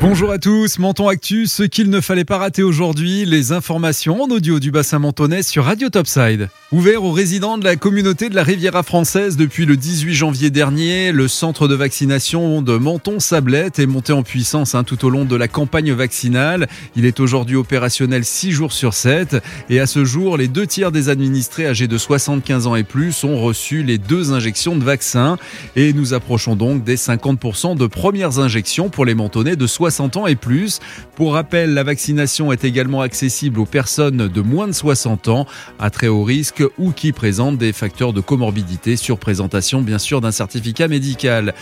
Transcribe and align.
Bonjour 0.00 0.30
à 0.30 0.38
tous, 0.38 0.78
Menton 0.78 1.08
Actu, 1.08 1.48
ce 1.48 1.64
qu'il 1.64 1.90
ne 1.90 2.00
fallait 2.00 2.24
pas 2.24 2.38
rater 2.38 2.62
aujourd'hui, 2.62 3.24
les 3.24 3.50
informations 3.50 4.22
en 4.22 4.28
audio 4.28 4.60
du 4.60 4.70
bassin 4.70 5.00
mentonais 5.00 5.42
sur 5.42 5.64
Radio 5.64 5.88
Topside. 5.88 6.50
Ouvert 6.70 7.02
aux 7.02 7.12
résidents 7.12 7.58
de 7.58 7.64
la 7.64 7.74
communauté 7.74 8.28
de 8.28 8.34
la 8.36 8.44
Riviera 8.44 8.82
française 8.84 9.36
depuis 9.36 9.64
le 9.64 9.76
18 9.76 10.14
janvier 10.14 10.50
dernier, 10.50 11.10
le 11.10 11.26
centre 11.26 11.66
de 11.66 11.74
vaccination 11.74 12.62
de 12.62 12.76
Menton-Sablette 12.76 13.80
est 13.80 13.86
monté 13.86 14.12
en 14.12 14.22
puissance 14.22 14.74
hein, 14.74 14.84
tout 14.84 15.04
au 15.04 15.10
long 15.10 15.24
de 15.24 15.34
la 15.34 15.48
campagne 15.48 15.92
vaccinale. 15.92 16.68
Il 16.94 17.04
est 17.04 17.18
aujourd'hui 17.18 17.56
opérationnel 17.56 18.24
6 18.24 18.52
jours 18.52 18.72
sur 18.72 18.94
7 18.94 19.38
et 19.68 19.80
à 19.80 19.86
ce 19.86 20.04
jour, 20.04 20.36
les 20.36 20.46
deux 20.46 20.66
tiers 20.66 20.92
des 20.92 21.08
administrés 21.08 21.66
âgés 21.66 21.88
de 21.88 21.98
75 21.98 22.66
ans 22.66 22.76
et 22.76 22.84
plus 22.84 23.24
ont 23.24 23.40
reçu 23.40 23.82
les 23.82 23.98
deux 23.98 24.32
injections 24.32 24.76
de 24.76 24.84
vaccin 24.84 25.38
et 25.74 25.92
nous 25.92 26.14
approchons 26.14 26.54
donc 26.54 26.84
des 26.84 26.96
50% 26.96 27.76
de 27.76 27.86
premières 27.86 28.38
injections 28.38 28.90
pour 28.90 29.04
les 29.06 29.14
mentonnais 29.14 29.56
de 29.56 29.66
60 29.66 29.87
ans 30.16 30.26
et 30.26 30.36
plus. 30.36 30.80
Pour 31.16 31.34
rappel, 31.34 31.74
la 31.74 31.82
vaccination 31.82 32.52
est 32.52 32.64
également 32.64 33.00
accessible 33.00 33.60
aux 33.60 33.66
personnes 33.66 34.28
de 34.28 34.40
moins 34.40 34.66
de 34.66 34.72
60 34.72 35.28
ans 35.28 35.46
à 35.78 35.90
très 35.90 36.08
haut 36.08 36.24
risque 36.24 36.62
ou 36.78 36.92
qui 36.92 37.12
présentent 37.12 37.58
des 37.58 37.72
facteurs 37.72 38.12
de 38.12 38.20
comorbidité 38.20 38.96
sur 38.96 39.18
présentation 39.18 39.82
bien 39.82 39.98
sûr 39.98 40.20
d'un 40.20 40.32
certificat 40.32 40.88
médical. 40.88 41.54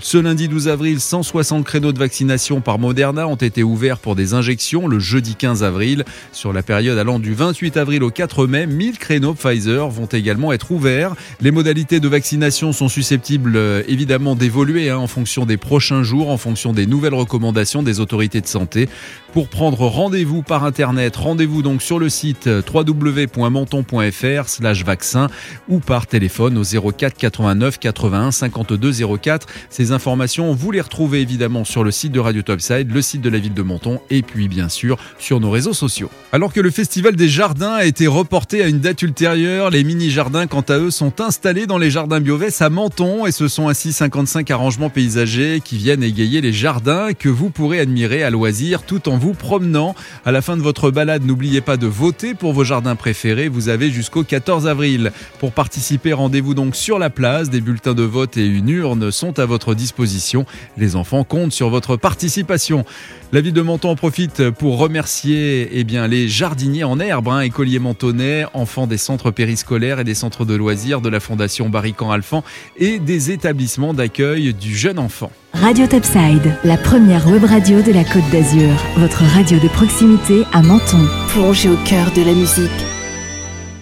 Ce 0.00 0.18
lundi 0.18 0.48
12 0.48 0.66
avril, 0.68 0.98
160 0.98 1.64
créneaux 1.64 1.92
de 1.92 1.98
vaccination 2.00 2.60
par 2.60 2.80
Moderna 2.80 3.28
ont 3.28 3.36
été 3.36 3.62
ouverts 3.62 3.98
pour 3.98 4.16
des 4.16 4.34
injections 4.34 4.88
le 4.88 4.98
jeudi 4.98 5.36
15 5.36 5.62
avril. 5.62 6.04
Sur 6.32 6.52
la 6.52 6.64
période 6.64 6.98
allant 6.98 7.20
du 7.20 7.32
28 7.32 7.76
avril 7.76 8.02
au 8.02 8.10
4 8.10 8.48
mai, 8.48 8.66
1000 8.66 8.98
créneaux 8.98 9.34
Pfizer 9.34 9.88
vont 9.88 10.06
également 10.06 10.52
être 10.52 10.72
ouverts. 10.72 11.14
Les 11.40 11.52
modalités 11.52 12.00
de 12.00 12.08
vaccination 12.08 12.72
sont 12.72 12.88
susceptibles 12.88 13.56
euh, 13.56 13.82
évidemment 13.86 14.34
d'évoluer 14.34 14.90
hein, 14.90 14.98
en 14.98 15.06
fonction 15.06 15.46
des 15.46 15.56
prochains 15.56 16.02
jours, 16.02 16.28
en 16.28 16.38
fonction 16.38 16.72
des 16.72 16.86
nouvelles 16.86 17.14
recommandations 17.14 17.84
des 17.84 18.00
autorités 18.00 18.40
de 18.40 18.48
santé. 18.48 18.88
Pour 19.32 19.48
prendre 19.48 19.86
rendez-vous 19.86 20.42
par 20.42 20.64
internet, 20.64 21.16
rendez-vous 21.16 21.62
donc 21.62 21.82
sur 21.82 22.00
le 22.00 22.08
site 22.08 22.48
www.menton.fr 22.72 24.48
slash 24.48 24.84
vaccin 24.84 25.28
ou 25.68 25.78
par 25.78 26.06
téléphone 26.06 26.58
au 26.58 26.62
04 26.64 27.16
89 27.16 27.78
81 27.78 28.32
52 28.32 28.92
04. 29.18 29.46
Ces 29.84 29.92
informations, 29.92 30.54
vous 30.54 30.70
les 30.70 30.80
retrouvez 30.80 31.20
évidemment 31.20 31.62
sur 31.66 31.84
le 31.84 31.90
site 31.90 32.10
de 32.10 32.18
Radio 32.18 32.40
Topside, 32.40 32.90
le 32.90 33.02
site 33.02 33.20
de 33.20 33.28
la 33.28 33.38
ville 33.38 33.52
de 33.52 33.60
Menton 33.60 34.00
et 34.08 34.22
puis 34.22 34.48
bien 34.48 34.70
sûr 34.70 34.96
sur 35.18 35.40
nos 35.40 35.50
réseaux 35.50 35.74
sociaux. 35.74 36.08
Alors 36.32 36.54
que 36.54 36.60
le 36.60 36.70
festival 36.70 37.16
des 37.16 37.28
jardins 37.28 37.74
a 37.74 37.84
été 37.84 38.06
reporté 38.06 38.62
à 38.62 38.68
une 38.68 38.80
date 38.80 39.02
ultérieure, 39.02 39.68
les 39.68 39.84
mini-jardins 39.84 40.46
quant 40.46 40.62
à 40.62 40.78
eux 40.78 40.90
sont 40.90 41.20
installés 41.20 41.66
dans 41.66 41.76
les 41.76 41.90
jardins 41.90 42.18
Biovès 42.18 42.62
à 42.62 42.70
Menton 42.70 43.26
et 43.26 43.30
ce 43.30 43.46
sont 43.46 43.68
ainsi 43.68 43.92
55 43.92 44.50
arrangements 44.50 44.88
paysagers 44.88 45.60
qui 45.62 45.76
viennent 45.76 46.02
égayer 46.02 46.40
les 46.40 46.54
jardins 46.54 47.12
que 47.12 47.28
vous 47.28 47.50
pourrez 47.50 47.78
admirer 47.78 48.22
à 48.22 48.30
loisir 48.30 48.84
tout 48.84 49.10
en 49.10 49.18
vous 49.18 49.34
promenant. 49.34 49.94
À 50.24 50.32
la 50.32 50.40
fin 50.40 50.56
de 50.56 50.62
votre 50.62 50.90
balade, 50.90 51.26
n'oubliez 51.26 51.60
pas 51.60 51.76
de 51.76 51.86
voter 51.86 52.32
pour 52.32 52.54
vos 52.54 52.64
jardins 52.64 52.96
préférés. 52.96 53.48
Vous 53.48 53.68
avez 53.68 53.90
jusqu'au 53.90 54.24
14 54.24 54.66
avril. 54.66 55.12
Pour 55.40 55.52
participer, 55.52 56.14
rendez-vous 56.14 56.54
donc 56.54 56.74
sur 56.74 56.98
la 56.98 57.10
place. 57.10 57.50
Des 57.50 57.60
bulletins 57.60 57.92
de 57.92 58.02
vote 58.02 58.38
et 58.38 58.46
une 58.46 58.70
urne 58.70 59.10
sont 59.10 59.38
à 59.38 59.44
votre 59.44 59.73
disposition. 59.74 60.46
Les 60.76 60.96
enfants 60.96 61.24
comptent 61.24 61.52
sur 61.52 61.70
votre 61.70 61.96
participation. 61.96 62.84
La 63.32 63.40
ville 63.40 63.52
de 63.52 63.62
Menton 63.62 63.90
en 63.90 63.96
profite 63.96 64.50
pour 64.50 64.78
remercier 64.78 65.68
eh 65.72 65.84
bien, 65.84 66.06
les 66.06 66.28
jardiniers 66.28 66.84
en 66.84 67.00
herbe, 67.00 67.28
hein, 67.28 67.40
écoliers 67.40 67.78
mentonnais, 67.78 68.44
enfants 68.54 68.86
des 68.86 68.98
centres 68.98 69.30
périscolaires 69.30 70.00
et 70.00 70.04
des 70.04 70.14
centres 70.14 70.44
de 70.44 70.54
loisirs 70.54 71.00
de 71.00 71.08
la 71.08 71.20
Fondation 71.20 71.68
Barrican 71.68 72.10
Alphand 72.10 72.44
et 72.76 72.98
des 72.98 73.30
établissements 73.30 73.94
d'accueil 73.94 74.54
du 74.54 74.76
jeune 74.76 74.98
enfant. 74.98 75.30
Radio 75.52 75.86
Topside, 75.86 76.56
la 76.64 76.76
première 76.76 77.26
web 77.28 77.44
radio 77.44 77.80
de 77.82 77.92
la 77.92 78.04
Côte 78.04 78.28
d'Azur. 78.32 78.70
Votre 78.96 79.22
radio 79.22 79.58
de 79.58 79.68
proximité 79.68 80.44
à 80.52 80.62
Menton. 80.62 81.06
Plongez 81.28 81.68
au 81.68 81.76
cœur 81.84 82.10
de 82.12 82.22
la 82.22 82.32
musique 82.32 82.93